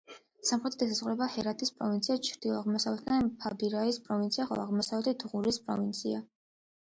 სამხრეთიდან 0.49 0.87
ესაზღვრება 0.93 1.25
ჰერათის 1.33 1.71
პროვინცია, 1.81 2.15
ჩრდილო-აღმოსავლეთიდან 2.27 3.29
ფარიაბის 3.43 3.99
პროვინცია, 4.07 4.47
ხოლო 4.53 4.63
აღმოსავლეთიდან 4.69 5.35
ღურის 5.35 5.61
პროვინცია. 5.69 6.25